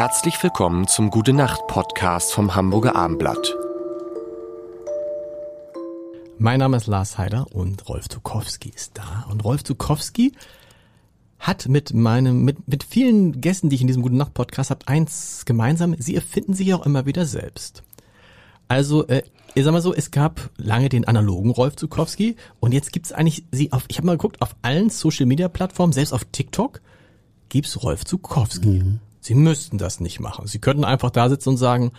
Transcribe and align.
Herzlich 0.00 0.42
willkommen 0.42 0.88
zum 0.88 1.10
Gute 1.10 1.34
Nacht 1.34 1.66
Podcast 1.66 2.32
vom 2.32 2.54
Hamburger 2.54 2.96
Armblatt. 2.96 3.54
Mein 6.38 6.60
Name 6.60 6.78
ist 6.78 6.86
Lars 6.86 7.18
Heider 7.18 7.44
und 7.52 7.86
Rolf 7.86 8.08
Zukowski 8.08 8.70
ist 8.74 8.96
da. 8.96 9.26
Und 9.30 9.44
Rolf 9.44 9.62
Zukowski 9.62 10.32
hat 11.38 11.68
mit 11.68 11.92
meinem, 11.92 12.44
mit, 12.44 12.66
mit 12.66 12.82
vielen 12.82 13.42
Gästen, 13.42 13.68
die 13.68 13.74
ich 13.74 13.82
in 13.82 13.88
diesem 13.88 14.00
Gute 14.00 14.16
Nacht 14.16 14.32
Podcast 14.32 14.70
habe, 14.70 14.88
eins 14.88 15.44
gemeinsam. 15.44 15.94
Sie 15.98 16.14
erfinden 16.16 16.54
sich 16.54 16.72
auch 16.72 16.86
immer 16.86 17.04
wieder 17.04 17.26
selbst. 17.26 17.82
Also, 18.68 19.06
äh, 19.06 19.22
ich 19.54 19.64
sag 19.64 19.72
mal 19.72 19.82
so, 19.82 19.92
es 19.92 20.10
gab 20.10 20.48
lange 20.56 20.88
den 20.88 21.06
analogen 21.06 21.50
Rolf 21.50 21.76
Zukowski 21.76 22.36
und 22.58 22.72
jetzt 22.72 22.94
gibt's 22.94 23.12
eigentlich 23.12 23.44
sie 23.52 23.70
auf, 23.70 23.84
ich 23.88 23.98
habe 23.98 24.06
mal 24.06 24.16
geguckt, 24.16 24.40
auf 24.40 24.56
allen 24.62 24.88
Social 24.88 25.26
Media 25.26 25.48
Plattformen, 25.48 25.92
selbst 25.92 26.14
auf 26.14 26.24
TikTok, 26.24 26.80
gibt's 27.50 27.82
Rolf 27.82 28.06
Zukowski. 28.06 28.80
Mhm. 28.82 29.00
Sie 29.20 29.34
müssten 29.34 29.78
das 29.78 30.00
nicht 30.00 30.20
machen. 30.20 30.46
Sie 30.46 30.58
könnten 30.58 30.84
einfach 30.84 31.10
da 31.10 31.28
sitzen 31.28 31.50
und 31.50 31.56
sagen, 31.56 31.92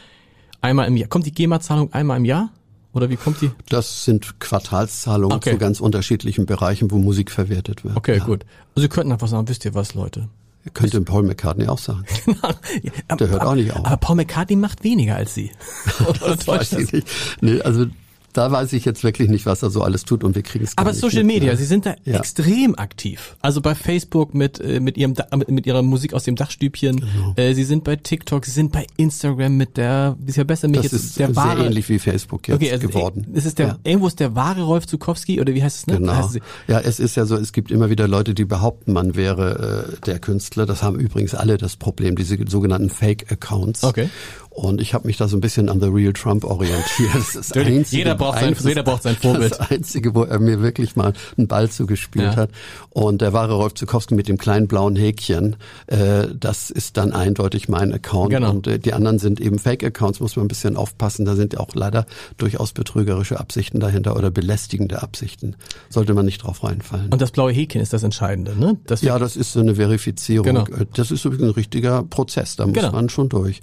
einmal 0.62 0.88
im 0.88 0.98
Jahr, 0.98 1.08
kommt 1.08 1.26
die 1.26 1.32
GEMA-Zahlung 1.32 1.94
einmal 1.94 2.18
im 2.18 2.26
Jahr? 2.26 2.50
Oder 2.94 3.10
wie 3.10 3.16
kommt 3.16 3.42
die? 3.42 3.52
Das 3.70 4.04
sind 4.04 4.40
Quartalszahlungen 4.40 5.38
okay. 5.38 5.52
zu 5.52 5.58
ganz 5.58 5.80
unterschiedlichen 5.80 6.46
Bereichen, 6.46 6.92
wo 6.92 6.98
Musik 6.98 7.32
verwertet 7.32 7.86
wird. 7.86 7.96
Okay, 7.96 8.18
ja. 8.18 8.24
gut. 8.24 8.46
Also 8.76 8.82
Sie 8.82 8.90
könnten 8.90 9.14
einfach 9.14 9.30
sagen, 9.30 9.48
wisst 9.48 9.64
ihr 9.64 9.74
was, 9.74 9.94
Leute? 9.94 10.28
Könnte 10.74 11.02
Paul 11.02 11.24
McCartney 11.24 11.68
auch 11.68 11.80
sagen. 11.80 12.06
Genau. 12.26 13.18
Der 13.18 13.28
hört 13.30 13.42
auch 13.42 13.56
nicht 13.56 13.72
auf. 13.72 13.86
Aber 13.86 13.98
Paul 13.98 14.18
McCartney 14.18 14.56
macht 14.56 14.84
weniger 14.84 15.16
als 15.16 15.34
Sie. 15.34 15.52
das 16.20 16.48
weiß 16.48 16.74
ich 16.74 16.92
nicht. 16.92 17.08
Nee, 17.42 17.62
also 17.62 17.86
da 18.34 18.52
weiß 18.52 18.73
ich 18.73 18.85
jetzt 18.85 19.03
wirklich 19.03 19.30
nicht, 19.30 19.45
was 19.45 19.63
er 19.63 19.70
so 19.70 19.81
alles 19.81 20.03
tut 20.03 20.23
und 20.23 20.35
wir 20.35 20.44
kriegen 20.44 20.63
es 20.63 20.77
Aber 20.77 20.94
Social 20.94 21.23
mit, 21.23 21.35
Media, 21.35 21.52
ne? 21.52 21.58
Sie 21.58 21.66
sind 21.66 21.85
da 21.85 21.95
ja. 22.03 22.17
extrem 22.17 22.76
aktiv. 22.76 23.35
Also 23.41 23.62
bei 23.62 23.76
Facebook 23.76 24.34
mit 24.34 24.59
äh, 24.59 24.80
mit 24.80 24.98
ihrem 24.98 25.13
mit 25.48 25.66
ihrer 25.66 25.81
Musik 25.81 26.13
aus 26.13 26.23
dem 26.23 26.35
Dachstübchen. 26.35 26.98
Genau. 26.98 27.34
Äh, 27.35 27.54
Sie 27.54 27.63
sind 27.63 27.84
bei 27.84 27.95
TikTok, 27.95 28.45
Sie 28.45 28.52
sind 28.52 28.71
bei 28.71 28.88
Instagram 28.98 29.57
mit 29.57 29.77
der 29.77 30.18
ist 30.26 30.38
ja 30.38 30.43
besser 30.43 30.68
mich 30.68 30.82
das 30.82 30.91
jetzt 30.91 30.93
ist 30.93 31.20
der 31.20 31.35
wahre, 31.35 31.57
sehr 31.57 31.65
ähnlich 31.68 31.90
wie 31.90 31.99
Facebook 31.99 32.48
jetzt 32.48 32.55
okay, 32.55 32.71
also 32.71 32.88
geworden. 32.88 33.27
Es 33.34 33.46
ist 33.46 33.60
der 33.60 33.68
ja. 33.68 33.77
irgendwo 33.84 34.07
ist 34.07 34.20
der 34.20 34.35
wahre 34.35 34.63
Rolf 34.63 34.88
Zukowski 34.88 35.40
oder 35.41 35.54
wie 35.54 35.63
heißt 35.63 35.77
es 35.77 35.88
ne? 35.88 35.98
Genau. 35.98 36.29
Ja, 36.68 36.79
es 36.79 36.99
ist 36.99 37.16
ja 37.16 37.26
so, 37.26 37.35
es 37.35 37.51
gibt 37.54 37.71
immer 37.71 37.90
wieder 37.90 38.07
Leute, 38.07 38.34
die 38.34 38.45
behaupten, 38.45 38.93
man 38.93 39.16
wäre 39.16 39.95
äh, 39.98 40.05
der 40.05 40.20
Künstler. 40.20 40.66
Das 40.66 40.84
haben 40.84 40.99
übrigens 40.99 41.35
alle 41.35 41.57
das 41.57 41.76
Problem, 41.76 42.16
diese 42.16 42.38
sogenannten 42.48 42.90
Fake 42.90 43.32
Accounts. 43.32 43.84
Okay. 43.84 44.10
Und 44.49 44.82
ich 44.82 44.93
habe 44.93 45.07
mich 45.07 45.16
da 45.16 45.29
so 45.29 45.38
ein 45.38 45.41
bisschen 45.41 45.70
an 45.70 45.79
The 45.79 45.88
Real 45.88 46.12
Trump 46.12 46.43
orientiert. 46.43 47.16
Das 47.16 47.35
ist 47.35 47.55
einzige, 47.55 47.98
jeder, 47.98 48.16
braucht 48.22 48.40
sein, 48.40 48.55
jeder 48.60 48.84
braucht 48.84 49.04
sein 49.04 49.16
Vorbild. 49.16 49.52
Das 49.52 49.60
Einzige, 49.72 50.16
wo 50.16 50.24
er 50.24 50.40
mir 50.40 50.62
wirklich 50.62 50.96
mal 50.96 51.14
einen 51.38 51.48
Ball 51.48 51.70
zugespielt 51.70 52.34
ja. 52.34 52.36
hat. 52.36 52.50
Und 52.90 53.22
der 53.22 53.34
wahre 53.34 53.54
Rolf 53.54 53.74
Zukowski 53.74 54.16
mit 54.16 54.28
dem 54.28 54.38
kleinen 54.38 54.68
blauen 54.68 54.96
Häkchen, 54.96 55.55
äh, 55.88 56.28
das 56.34 56.70
ist 56.70 56.98
dann 56.98 57.13
eindeutig 57.13 57.70
mein 57.70 57.94
Account. 57.94 58.32
Genau. 58.32 58.52
Und 58.52 58.68
äh, 58.68 58.80
die 58.80 58.94
anderen 58.94 59.20
sind 59.20 59.40
eben 59.40 59.60
Fake-Accounts, 59.60 60.20
muss 60.20 60.36
man 60.36 60.46
ein 60.46 60.48
bisschen 60.48 60.78
aufpassen. 60.78 61.26
Da 61.26 61.36
sind 61.36 61.54
ja 61.54 61.60
auch 61.60 61.74
leider 61.74 62.05
durchaus 62.38 62.72
betrügerische 62.74 63.40
Absichten 63.40 63.80
dahinter 63.80 64.16
oder 64.16 64.31
belästigende 64.31 65.02
Absichten. 65.02 65.56
Sollte 65.90 66.13
man 66.13 66.25
nicht 66.25 66.44
drauf 66.44 66.63
reinfallen. 66.63 67.09
Und 67.12 67.22
das 67.22 67.31
blaue 67.31 67.52
Häkchen 67.52 67.81
ist 67.81 67.94
das 67.94 68.03
Entscheidende, 68.03 68.58
ne? 68.58 68.78
Das 68.85 69.02
ja, 69.02 69.18
das 69.19 69.35
ist 69.35 69.53
so 69.53 69.59
eine 69.59 69.75
Verifizierung. 69.75 70.46
Genau. 70.46 70.66
Das 70.94 71.12
ist 71.12 71.25
übrigens 71.25 71.47
ein 71.47 71.52
richtiger 71.52 72.03
Prozess, 72.03 72.56
da 72.56 72.66
muss 72.66 72.75
genau. 72.75 72.91
man 72.91 73.09
schon 73.09 73.30
durch. 73.30 73.62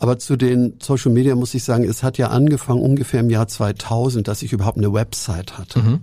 Aber 0.00 0.18
zu 0.18 0.36
den 0.36 0.78
Social 0.82 1.12
Media 1.12 1.34
muss 1.34 1.52
ich 1.52 1.62
sagen, 1.62 1.84
es 1.84 2.02
hat 2.02 2.16
ja 2.16 2.28
angefangen 2.28 2.80
ungefähr 2.80 3.20
im 3.20 3.28
Jahr 3.28 3.48
2000, 3.48 4.26
dass 4.26 4.40
ich 4.40 4.54
überhaupt 4.54 4.78
eine 4.78 4.94
Website 4.94 5.58
hatte. 5.58 5.78
Mhm. 5.80 6.00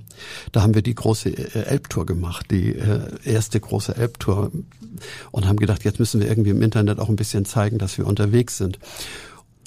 Da 0.52 0.62
haben 0.62 0.76
wir 0.76 0.84
die 0.84 0.94
große 0.94 1.30
äh, 1.30 1.64
Elbtour 1.64 2.06
gemacht, 2.06 2.45
die 2.52 2.76
äh, 2.76 3.00
erste 3.26 3.59
große 3.59 3.98
Elbtour 3.98 4.52
und 5.31 5.48
haben 5.48 5.58
gedacht, 5.58 5.84
jetzt 5.84 6.00
müssen 6.00 6.22
wir 6.22 6.28
irgendwie 6.28 6.52
im 6.52 6.62
Internet 6.62 7.00
auch 7.00 7.09
ein 7.09 7.16
bisschen 7.16 7.45
zeigen, 7.45 7.80
dass 7.80 7.98
wir 7.98 8.06
unterwegs 8.06 8.58
sind. 8.58 8.78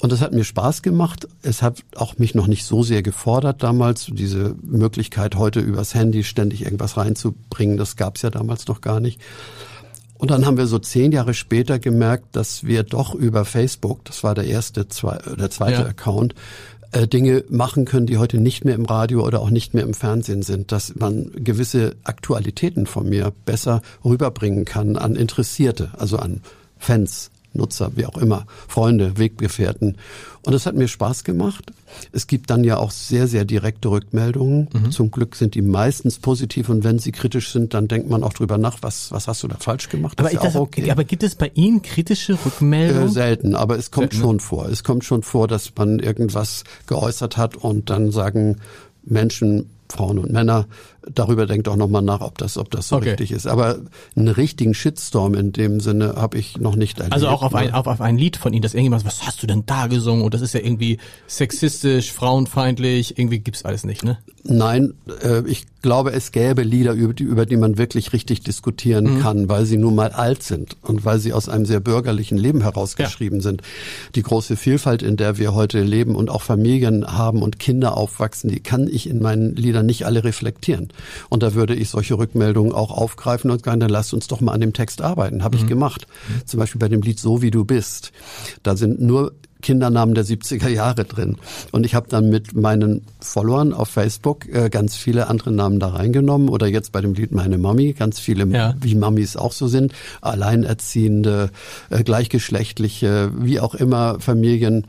Und 0.01 0.13
das 0.13 0.21
hat 0.21 0.31
mir 0.31 0.45
Spaß 0.45 0.81
gemacht. 0.81 1.27
Es 1.41 1.61
hat 1.61 1.83
auch 1.95 2.17
mich 2.17 2.33
noch 2.33 2.47
nicht 2.47 2.65
so 2.65 2.83
sehr 2.83 3.03
gefordert 3.03 3.61
damals. 3.61 4.07
Diese 4.09 4.55
Möglichkeit, 4.63 5.35
heute 5.35 5.59
übers 5.59 5.93
Handy 5.93 6.23
ständig 6.23 6.63
irgendwas 6.63 6.95
reinzubringen, 6.95 7.75
das 7.75 7.97
gab 7.97 8.15
es 8.15 8.21
ja 8.21 8.29
damals 8.29 8.65
noch 8.67 8.79
gar 8.79 9.01
nicht. 9.01 9.19
Und 10.21 10.29
dann 10.29 10.45
haben 10.45 10.57
wir 10.57 10.67
so 10.67 10.77
zehn 10.77 11.11
Jahre 11.11 11.33
später 11.33 11.79
gemerkt, 11.79 12.35
dass 12.35 12.63
wir 12.63 12.83
doch 12.83 13.15
über 13.15 13.43
Facebook, 13.43 14.05
das 14.05 14.23
war 14.23 14.35
der 14.35 14.43
erste, 14.43 14.87
zwei, 14.87 15.17
der 15.17 15.49
zweite 15.49 15.81
ja. 15.81 15.87
Account, 15.87 16.35
äh, 16.91 17.07
Dinge 17.07 17.43
machen 17.49 17.85
können, 17.85 18.05
die 18.05 18.19
heute 18.19 18.37
nicht 18.37 18.63
mehr 18.63 18.75
im 18.75 18.85
Radio 18.85 19.25
oder 19.25 19.39
auch 19.39 19.49
nicht 19.49 19.73
mehr 19.73 19.83
im 19.83 19.95
Fernsehen 19.95 20.43
sind, 20.43 20.71
dass 20.71 20.93
man 20.93 21.31
gewisse 21.33 21.95
Aktualitäten 22.03 22.85
von 22.85 23.09
mir 23.09 23.33
besser 23.45 23.81
rüberbringen 24.05 24.63
kann 24.63 24.95
an 24.95 25.15
Interessierte, 25.15 25.89
also 25.97 26.17
an 26.17 26.41
Fans, 26.77 27.30
Nutzer, 27.53 27.91
wie 27.95 28.05
auch 28.05 28.17
immer, 28.17 28.45
Freunde, 28.67 29.17
Weggefährten. 29.17 29.97
Und 30.43 30.53
das 30.53 30.65
hat 30.65 30.75
mir 30.75 30.87
Spaß 30.87 31.23
gemacht. 31.23 31.71
Es 32.11 32.25
gibt 32.25 32.49
dann 32.49 32.63
ja 32.63 32.77
auch 32.77 32.91
sehr, 32.91 33.27
sehr 33.27 33.45
direkte 33.45 33.89
Rückmeldungen. 33.89 34.69
Mhm. 34.73 34.91
Zum 34.91 35.11
Glück 35.11 35.35
sind 35.35 35.53
die 35.53 35.61
meistens 35.61 36.17
positiv 36.17 36.69
und 36.69 36.83
wenn 36.83 36.97
sie 36.97 37.11
kritisch 37.11 37.51
sind, 37.51 37.73
dann 37.73 37.87
denkt 37.87 38.09
man 38.09 38.23
auch 38.23 38.33
drüber 38.33 38.57
nach, 38.57 38.77
was, 38.81 39.11
was 39.11 39.27
hast 39.27 39.43
du 39.43 39.47
da 39.47 39.57
falsch 39.59 39.89
gemacht. 39.89 40.19
Aber, 40.19 40.29
das, 40.29 40.55
okay. 40.55 40.89
aber 40.89 41.03
gibt 41.03 41.23
es 41.23 41.35
bei 41.35 41.51
Ihnen 41.53 41.81
kritische 41.81 42.37
Rückmeldungen? 42.43 43.09
Äh, 43.09 43.11
selten, 43.11 43.55
aber 43.55 43.77
es 43.77 43.91
kommt 43.91 44.13
selten, 44.13 44.25
schon 44.25 44.39
vor. 44.39 44.67
Es 44.69 44.83
kommt 44.83 45.03
schon 45.03 45.21
vor, 45.21 45.47
dass 45.47 45.73
man 45.75 45.99
irgendwas 45.99 46.63
geäußert 46.87 47.37
hat 47.37 47.57
und 47.57 47.89
dann 47.89 48.11
sagen 48.11 48.57
Menschen, 49.03 49.69
Frauen 49.91 50.17
und 50.17 50.31
Männer, 50.31 50.67
darüber 51.09 51.45
denkt 51.45 51.67
auch 51.67 51.75
nochmal 51.75 52.01
nach, 52.01 52.21
ob 52.21 52.37
das, 52.37 52.57
ob 52.57 52.69
das 52.71 52.87
so 52.87 52.97
okay. 52.97 53.09
richtig 53.09 53.31
ist. 53.31 53.47
Aber 53.47 53.79
einen 54.15 54.27
richtigen 54.27 54.73
Shitstorm 54.73 55.33
in 55.33 55.51
dem 55.51 55.79
Sinne 55.79 56.15
habe 56.15 56.37
ich 56.37 56.57
noch 56.57 56.75
nicht 56.75 56.99
erlebt. 56.99 57.13
Also 57.13 57.27
auch 57.27 57.41
auf 57.41 57.55
ein, 57.55 57.73
auf, 57.73 57.87
auf 57.87 58.01
ein 58.01 58.17
Lied 58.17 58.37
von 58.37 58.53
Ihnen, 58.53 58.61
das 58.61 58.73
irgendjemand, 58.73 59.05
was 59.05 59.25
hast 59.25 59.41
du 59.41 59.47
denn 59.47 59.63
da 59.65 59.87
gesungen? 59.87 60.23
Und 60.23 60.33
das 60.33 60.41
ist 60.41 60.53
ja 60.53 60.59
irgendwie 60.59 60.99
sexistisch, 61.27 62.11
frauenfeindlich, 62.11 63.17
irgendwie 63.17 63.39
gibt's 63.39 63.65
alles 63.65 63.83
nicht, 63.83 64.03
ne? 64.03 64.19
Nein, 64.43 64.93
äh, 65.23 65.47
ich 65.47 65.65
glaube, 65.81 66.11
es 66.13 66.31
gäbe 66.31 66.63
Lieder, 66.63 66.93
über 66.93 67.13
die, 67.13 67.23
über 67.23 67.45
die 67.45 67.57
man 67.57 67.77
wirklich 67.77 68.13
richtig 68.13 68.41
diskutieren 68.41 69.15
mhm. 69.15 69.19
kann, 69.21 69.49
weil 69.49 69.65
sie 69.65 69.77
nun 69.77 69.95
mal 69.95 70.11
alt 70.11 70.43
sind 70.43 70.77
und 70.81 71.05
weil 71.05 71.19
sie 71.19 71.33
aus 71.33 71.49
einem 71.49 71.65
sehr 71.65 71.79
bürgerlichen 71.79 72.37
Leben 72.37 72.61
herausgeschrieben 72.61 73.39
ja. 73.39 73.43
sind. 73.43 73.61
Die 74.15 74.23
große 74.23 74.55
Vielfalt, 74.55 75.01
in 75.01 75.17
der 75.17 75.37
wir 75.37 75.53
heute 75.53 75.81
leben 75.81 76.15
und 76.15 76.29
auch 76.29 76.41
Familien 76.41 77.05
haben 77.05 77.41
und 77.41 77.59
Kinder 77.59 77.97
aufwachsen, 77.97 78.49
die 78.49 78.59
kann 78.59 78.87
ich 78.87 79.09
in 79.09 79.21
meinen 79.21 79.55
Liedern 79.55 79.85
nicht 79.85 80.05
alle 80.05 80.23
reflektieren. 80.23 80.90
Und 81.29 81.43
da 81.43 81.53
würde 81.53 81.75
ich 81.75 81.89
solche 81.89 82.17
Rückmeldungen 82.17 82.73
auch 82.73 82.91
aufgreifen 82.91 83.51
und 83.51 83.63
sagen, 83.63 83.79
dann 83.79 83.89
lasst 83.89 84.13
uns 84.13 84.27
doch 84.27 84.41
mal 84.41 84.53
an 84.53 84.61
dem 84.61 84.73
Text 84.73 85.01
arbeiten. 85.01 85.43
Habe 85.43 85.57
mhm. 85.57 85.63
ich 85.63 85.69
gemacht. 85.69 86.07
Mhm. 86.27 86.47
Zum 86.47 86.59
Beispiel 86.59 86.79
bei 86.79 86.89
dem 86.89 87.01
Lied 87.01 87.19
So 87.19 87.41
wie 87.41 87.51
du 87.51 87.65
bist. 87.65 88.11
Da 88.63 88.75
sind 88.75 89.01
nur 89.01 89.33
Kindernamen 89.61 90.15
der 90.15 90.25
70er 90.25 90.67
Jahre 90.67 91.05
drin. 91.05 91.37
Und 91.71 91.85
ich 91.85 91.95
habe 91.95 92.07
dann 92.09 92.29
mit 92.29 92.53
meinen 92.53 93.05
Followern 93.19 93.73
auf 93.73 93.89
Facebook 93.89 94.47
äh, 94.47 94.69
ganz 94.69 94.95
viele 94.95 95.27
andere 95.27 95.51
Namen 95.51 95.79
da 95.79 95.89
reingenommen. 95.89 96.49
Oder 96.49 96.67
jetzt 96.67 96.91
bei 96.91 97.01
dem 97.01 97.13
Lied 97.13 97.31
Meine 97.31 97.57
Mami, 97.57 97.93
ganz 97.93 98.19
viele, 98.19 98.45
ja. 98.47 98.75
wie 98.81 98.95
Mamis 98.95 99.35
auch 99.35 99.51
so 99.51 99.67
sind, 99.67 99.93
Alleinerziehende, 100.21 101.51
äh, 101.89 102.03
gleichgeschlechtliche, 102.03 103.31
wie 103.37 103.59
auch 103.59 103.75
immer 103.75 104.19
Familien. 104.19 104.87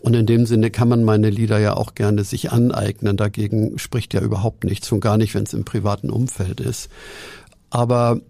Und 0.00 0.14
in 0.14 0.26
dem 0.26 0.46
Sinne 0.46 0.70
kann 0.70 0.88
man 0.88 1.04
meine 1.04 1.30
Lieder 1.30 1.58
ja 1.58 1.76
auch 1.76 1.94
gerne 1.94 2.24
sich 2.24 2.52
aneignen. 2.52 3.16
Dagegen 3.16 3.78
spricht 3.78 4.12
ja 4.12 4.20
überhaupt 4.20 4.64
nichts, 4.64 4.88
schon 4.88 5.00
gar 5.00 5.16
nicht, 5.16 5.34
wenn 5.34 5.44
es 5.44 5.54
im 5.54 5.64
privaten 5.64 6.10
Umfeld 6.10 6.60
ist. 6.60 6.90
Aber 7.70 8.20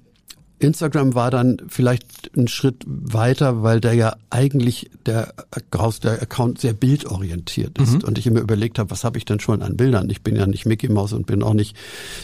Instagram 0.59 1.15
war 1.15 1.31
dann 1.31 1.59
vielleicht 1.69 2.31
ein 2.37 2.49
Schritt 2.49 2.85
weiter, 2.87 3.63
weil 3.63 3.81
der 3.81 3.95
ja 3.95 4.17
eigentlich 4.31 4.91
der, 5.05 5.35
der 6.03 6.23
Account 6.23 6.61
sehr 6.61 6.73
bildorientiert 6.73 7.79
ist. 7.79 7.95
Mhm. 7.95 8.05
Und 8.05 8.19
ich 8.19 8.27
immer 8.27 8.41
überlegt 8.41 8.79
habe, 8.79 8.91
was 8.91 9.05
habe 9.05 9.19
ich 9.19 9.25
denn 9.25 9.41
schon 9.41 9.63
an 9.63 9.77
Bildern? 9.77 10.09
Ich 10.11 10.23
bin 10.23 10.37
ja 10.37 10.47
nicht 10.47 10.65
Mickey 10.65 10.89
Mouse 10.89 11.13
und 11.13 11.27
bin 11.27 11.43
auch 11.43 11.55
nicht 11.55 11.77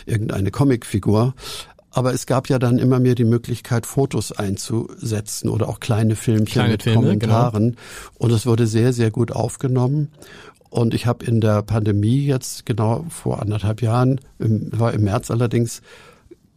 irgendeine 0.06 0.50
Comicfigur. 0.50 1.34
Aber 1.92 2.14
es 2.14 2.26
gab 2.26 2.48
ja 2.48 2.60
dann 2.60 2.78
immer 2.78 3.00
mehr 3.00 3.16
die 3.16 3.24
Möglichkeit, 3.24 3.84
Fotos 3.84 4.30
einzusetzen 4.30 5.48
oder 5.48 5.68
auch 5.68 5.80
kleine 5.80 6.14
Filmchen 6.14 6.46
kleine 6.46 6.72
mit 6.72 6.84
Filme, 6.84 7.00
Kommentaren. 7.00 7.70
Genau. 7.72 7.80
Und 8.18 8.30
es 8.30 8.46
wurde 8.46 8.68
sehr, 8.68 8.92
sehr 8.92 9.10
gut 9.10 9.32
aufgenommen. 9.32 10.08
Und 10.70 10.94
ich 10.94 11.06
habe 11.06 11.24
in 11.24 11.40
der 11.40 11.62
Pandemie 11.62 12.24
jetzt 12.24 12.64
genau 12.64 13.04
vor 13.08 13.42
anderthalb 13.42 13.82
Jahren, 13.82 14.20
im, 14.38 14.70
war 14.70 14.94
im 14.94 15.02
März 15.02 15.32
allerdings, 15.32 15.82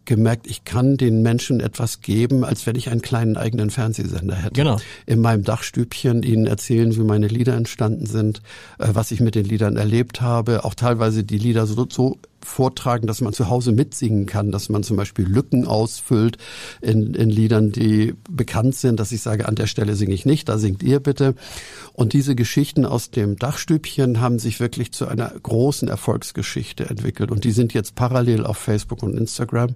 gemerkt, 0.06 0.48
ich 0.48 0.64
kann 0.64 0.98
den 0.98 1.22
Menschen 1.22 1.60
etwas 1.60 2.02
geben, 2.02 2.44
als 2.44 2.66
wenn 2.66 2.76
ich 2.76 2.90
einen 2.90 3.02
kleinen 3.02 3.38
eigenen 3.38 3.70
Fernsehsender 3.70 4.36
hätte. 4.36 4.54
Genau. 4.54 4.80
In 5.06 5.22
meinem 5.22 5.44
Dachstübchen 5.44 6.24
ihnen 6.24 6.48
erzählen, 6.48 6.96
wie 6.96 7.04
meine 7.04 7.28
Lieder 7.28 7.56
entstanden 7.56 8.06
sind, 8.06 8.42
äh, 8.80 8.90
was 8.94 9.12
ich 9.12 9.20
mit 9.20 9.36
den 9.36 9.46
Liedern 9.46 9.78
erlebt 9.78 10.22
habe, 10.22 10.66
auch 10.66 10.76
teilweise 10.76 11.24
die 11.24 11.38
Lieder 11.38 11.66
so, 11.66 11.86
so 11.90 12.18
vortragen, 12.46 13.08
dass 13.08 13.22
man 13.22 13.34
zu 13.34 13.50
Hause 13.50 13.72
mitsingen 13.72 14.26
kann, 14.26 14.52
dass 14.52 14.70
man 14.70 14.84
zum 14.84 14.98
Beispiel 14.98 15.26
Lücken 15.26 15.66
ausfüllt 15.66 16.38
in, 16.82 17.14
in 17.14 17.30
Liedern, 17.30 17.72
die 17.72 18.14
bekannt 18.30 18.76
sind, 18.76 19.00
dass 19.00 19.12
ich 19.12 19.22
sage, 19.22 19.48
an 19.48 19.56
der 19.56 19.68
Stelle 19.68 19.96
singe 19.96 20.14
ich 20.14 20.26
nicht, 20.26 20.50
da 20.50 20.58
singt 20.58 20.84
ihr 20.84 21.00
bitte. 21.00 21.36
Und 21.94 22.14
diese 22.14 22.36
Geschichten 22.36 22.86
aus 22.86 23.12
dem 23.12 23.38
Dachstübchen 23.38 24.20
haben 24.22 24.40
sich 24.40 24.60
wirklich 24.60 24.92
zu 24.92 25.08
einer 25.08 25.30
großen 25.30 25.88
Erfolgsgeschichte 25.88 26.90
entwickelt 26.90 27.32
und 27.32 27.44
die 27.44 27.52
sind 27.52 27.74
jetzt 27.74 27.96
parallel 27.96 28.46
auf 28.46 28.58
Facebook 28.58 29.04
und 29.04 29.16
Instagram. 29.16 29.76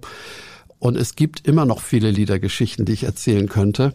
Und 0.80 0.96
es 0.96 1.16
gibt 1.16 1.46
immer 1.46 1.64
noch 1.64 1.80
viele 1.80 2.10
Liedergeschichten, 2.10 2.84
die 2.84 2.92
ich 2.92 3.04
erzählen 3.04 3.48
könnte. 3.48 3.92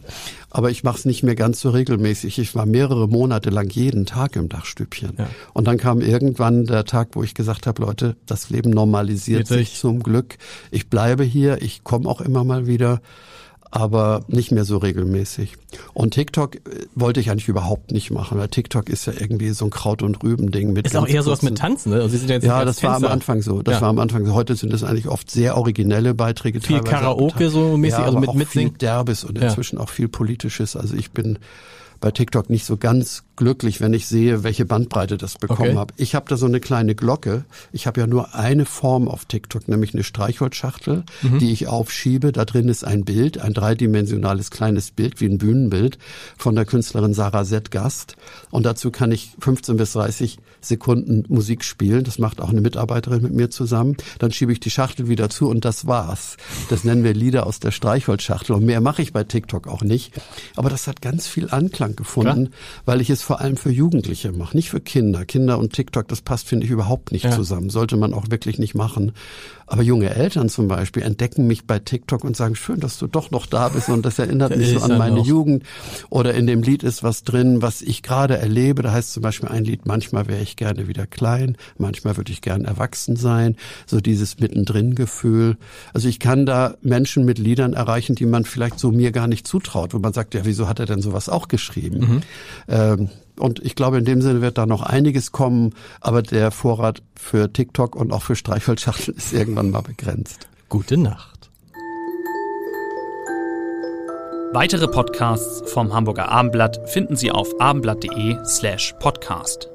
Aber 0.49 0.69
ich 0.69 0.83
mache 0.83 0.97
es 0.97 1.05
nicht 1.05 1.23
mehr 1.23 1.35
ganz 1.35 1.61
so 1.61 1.69
regelmäßig. 1.69 2.39
Ich 2.39 2.55
war 2.55 2.65
mehrere 2.65 3.07
Monate 3.07 3.49
lang 3.49 3.69
jeden 3.69 4.05
Tag 4.05 4.35
im 4.35 4.49
Dachstübchen. 4.49 5.13
Ja. 5.17 5.27
Und 5.53 5.65
dann 5.65 5.77
kam 5.77 6.01
irgendwann 6.01 6.65
der 6.65 6.83
Tag, 6.83 7.09
wo 7.13 7.23
ich 7.23 7.35
gesagt 7.35 7.67
habe, 7.67 7.81
Leute, 7.81 8.17
das 8.25 8.49
Leben 8.49 8.69
normalisiert 8.69 9.47
sich 9.47 9.75
zum 9.75 10.03
Glück. 10.03 10.37
Ich 10.71 10.89
bleibe 10.89 11.23
hier, 11.23 11.61
ich 11.61 11.83
komme 11.83 12.09
auch 12.09 12.19
immer 12.19 12.43
mal 12.43 12.67
wieder 12.67 13.01
aber 13.75 14.23
nicht 14.27 14.51
mehr 14.51 14.65
so 14.65 14.77
regelmäßig. 14.77 15.55
Und 15.95 16.13
TikTok 16.13 16.57
äh, 16.57 16.59
wollte 16.93 17.19
ich 17.19 17.31
eigentlich 17.31 17.47
überhaupt 17.47 17.91
nicht 17.91 18.11
machen, 18.11 18.37
weil 18.37 18.47
TikTok 18.47 18.87
ist 18.87 19.07
ja 19.07 19.13
irgendwie 19.17 19.49
so 19.49 19.65
ein 19.65 19.71
Kraut- 19.71 20.03
und 20.03 20.21
Rüben-Ding 20.21 20.73
mit. 20.73 20.85
Ist 20.85 20.95
auch 20.95 21.07
eher 21.07 21.23
sowas 21.23 21.41
mit 21.41 21.57
Tanzen, 21.57 21.89
ne? 21.89 21.95
Also 21.95 22.09
Sie 22.09 22.17
sind 22.17 22.29
ja, 22.29 22.35
jetzt 22.35 22.45
ja 22.45 22.65
das 22.65 22.75
Tänzer. 22.75 23.01
war 23.01 23.09
am 23.09 23.11
Anfang 23.11 23.41
so. 23.41 23.63
Das 23.63 23.75
ja. 23.75 23.81
war 23.81 23.89
am 23.89 23.97
Anfang 23.97 24.27
so. 24.27 24.35
Heute 24.35 24.55
sind 24.55 24.71
es 24.73 24.83
eigentlich 24.83 25.07
oft 25.07 25.31
sehr 25.31 25.57
originelle 25.57 26.13
Beiträge. 26.13 26.61
Viel 26.61 26.81
Karaoke 26.81 27.49
so 27.49 27.75
mäßig, 27.75 27.97
ja, 27.97 28.05
also 28.05 28.19
mit 28.19 28.35
Mitsingen. 28.35 28.73
Viel 28.73 28.77
Derbes 28.77 29.23
und 29.23 29.39
inzwischen 29.39 29.77
ja. 29.77 29.81
auch 29.81 29.89
viel 29.89 30.07
Politisches. 30.07 30.75
Also 30.75 30.95
ich 30.95 31.09
bin 31.09 31.39
bei 31.99 32.11
TikTok 32.11 32.51
nicht 32.51 32.65
so 32.65 32.77
ganz 32.77 33.23
glücklich, 33.35 33.81
wenn 33.81 33.93
ich 33.93 34.07
sehe, 34.07 34.43
welche 34.43 34.65
Bandbreite 34.65 35.17
das 35.17 35.37
bekommen 35.37 35.71
okay. 35.71 35.77
habe. 35.77 35.93
Ich 35.97 36.15
habe 36.15 36.25
da 36.29 36.37
so 36.37 36.45
eine 36.45 36.59
kleine 36.59 36.95
Glocke. 36.95 37.45
Ich 37.71 37.87
habe 37.87 37.99
ja 37.99 38.07
nur 38.07 38.35
eine 38.35 38.65
Form 38.65 39.07
auf 39.07 39.25
TikTok, 39.25 39.67
nämlich 39.67 39.93
eine 39.93 40.03
Streichholzschachtel, 40.03 41.03
mhm. 41.21 41.39
die 41.39 41.51
ich 41.51 41.67
aufschiebe. 41.67 42.31
Da 42.31 42.45
drin 42.45 42.69
ist 42.69 42.83
ein 42.83 43.05
Bild, 43.05 43.39
ein 43.39 43.53
dreidimensionales 43.53 44.51
kleines 44.51 44.91
Bild, 44.91 45.19
wie 45.19 45.25
ein 45.25 45.39
Bühnenbild 45.39 45.97
von 46.37 46.55
der 46.55 46.65
Künstlerin 46.65 47.13
Sarah 47.13 47.43
Z. 47.43 47.71
Gast. 47.71 48.15
Und 48.51 48.65
dazu 48.65 48.91
kann 48.91 49.11
ich 49.11 49.31
15 49.39 49.77
bis 49.77 49.93
30 49.93 50.37
Sekunden 50.61 51.23
Musik 51.27 51.63
spielen. 51.63 52.03
Das 52.03 52.19
macht 52.19 52.39
auch 52.39 52.49
eine 52.49 52.61
Mitarbeiterin 52.61 53.21
mit 53.23 53.33
mir 53.33 53.49
zusammen. 53.49 53.97
Dann 54.19 54.31
schiebe 54.31 54.51
ich 54.51 54.59
die 54.59 54.71
Schachtel 54.71 55.07
wieder 55.07 55.29
zu 55.29 55.49
und 55.49 55.65
das 55.65 55.87
war's. 55.87 56.37
Das 56.69 56.83
nennen 56.83 57.03
wir 57.03 57.13
Lieder 57.13 57.47
aus 57.47 57.59
der 57.59 57.71
Streichholzschachtel. 57.71 58.55
Und 58.55 58.65
mehr 58.65 58.81
mache 58.81 59.01
ich 59.01 59.11
bei 59.11 59.23
TikTok 59.23 59.67
auch 59.67 59.81
nicht. 59.81 60.13
Aber 60.55 60.69
das 60.69 60.87
hat 60.87 61.01
ganz 61.01 61.27
viel 61.27 61.49
Anklang 61.49 61.95
gefunden, 61.95 62.45
Klar. 62.45 62.83
weil 62.85 63.01
ich 63.01 63.09
es 63.09 63.22
vor 63.23 63.41
allem 63.41 63.57
für 63.57 63.71
Jugendliche 63.71 64.31
mache, 64.31 64.55
nicht 64.55 64.69
für 64.69 64.81
Kinder. 64.81 65.25
Kinder 65.25 65.57
und 65.57 65.73
TikTok, 65.73 66.07
das 66.07 66.21
passt, 66.21 66.47
finde 66.47 66.65
ich, 66.65 66.71
überhaupt 66.71 67.11
nicht 67.11 67.25
ja. 67.25 67.31
zusammen. 67.31 67.69
Sollte 67.69 67.97
man 67.97 68.13
auch 68.13 68.29
wirklich 68.29 68.59
nicht 68.59 68.75
machen. 68.75 69.13
Aber 69.65 69.81
junge 69.81 70.13
Eltern 70.13 70.49
zum 70.49 70.67
Beispiel 70.67 71.03
entdecken 71.03 71.47
mich 71.47 71.65
bei 71.65 71.79
TikTok 71.79 72.23
und 72.23 72.35
sagen, 72.35 72.55
schön, 72.55 72.79
dass 72.79 72.97
du 72.97 73.07
doch 73.07 73.31
noch 73.31 73.45
da 73.45 73.69
bist 73.69 73.89
und 73.89 74.05
das 74.05 74.19
erinnert 74.19 74.55
mich 74.57 74.71
so 74.71 74.81
an 74.81 74.97
meine 74.97 75.17
noch. 75.17 75.25
Jugend. 75.25 75.63
Oder 76.09 76.33
in 76.33 76.45
dem 76.47 76.61
Lied 76.61 76.83
ist 76.83 77.01
was 77.01 77.23
drin, 77.23 77.61
was 77.61 77.81
ich 77.81 78.03
gerade 78.03 78.37
erlebe. 78.37 78.83
Da 78.83 78.91
heißt 78.91 79.13
zum 79.13 79.23
Beispiel 79.23 79.49
ein 79.49 79.63
Lied, 79.63 79.85
manchmal 79.85 80.27
wäre 80.27 80.41
ich 80.41 80.57
gerne 80.57 80.87
wieder 80.87 81.07
klein, 81.07 81.57
manchmal 81.77 82.17
würde 82.17 82.31
ich 82.31 82.41
gern 82.41 82.65
erwachsen 82.65 83.15
sein. 83.15 83.55
So 83.87 83.99
dieses 83.99 84.39
Mittendrin-Gefühl. 84.39 85.57
Also 85.93 86.07
ich 86.07 86.19
kann 86.19 86.45
da 86.45 86.75
Menschen 86.81 87.25
mit 87.25 87.39
Liedern 87.39 87.73
erreichen, 87.73 88.15
die 88.15 88.25
man 88.25 88.45
vielleicht 88.45 88.79
so 88.79 88.91
mir 88.91 89.11
gar 89.11 89.27
nicht 89.27 89.47
zutraut, 89.47 89.93
wo 89.93 89.99
man 89.99 90.13
sagt, 90.13 90.33
ja, 90.33 90.41
wieso 90.43 90.67
hat 90.67 90.79
er 90.79 90.85
denn 90.85 91.01
sowas 91.01 91.29
auch 91.29 91.47
geschrieben? 91.47 91.99
Mhm. 91.99 92.21
Ähm, 92.67 93.09
und 93.37 93.59
ich 93.63 93.75
glaube, 93.75 93.97
in 93.97 94.05
dem 94.05 94.21
Sinne 94.21 94.41
wird 94.41 94.57
da 94.57 94.65
noch 94.65 94.83
einiges 94.83 95.31
kommen, 95.31 95.73
aber 96.01 96.21
der 96.21 96.51
Vorrat 96.51 97.01
für 97.15 97.51
TikTok 97.51 97.95
und 97.95 98.11
auch 98.13 98.21
für 98.21 98.35
Streichholzschachteln 98.35 99.17
ist 99.17 99.33
irgendwann 99.33 99.71
mal 99.71 99.81
begrenzt. 99.81 100.47
Gute 100.69 100.97
Nacht. 100.97 101.33
Weitere 104.53 104.87
Podcasts 104.87 105.63
vom 105.71 105.93
Hamburger 105.93 106.29
Abendblatt 106.29 106.87
finden 106.87 107.15
Sie 107.15 107.31
auf 107.31 107.59
abendblatt.de 107.59 108.37
slash 108.45 108.93
podcast. 108.99 109.72